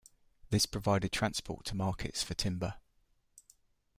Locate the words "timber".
2.33-2.77